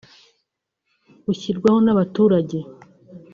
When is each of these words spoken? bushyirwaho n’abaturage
bushyirwaho 1.23 1.79
n’abaturage 1.85 2.57